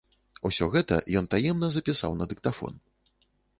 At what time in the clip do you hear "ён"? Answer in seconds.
1.21-1.29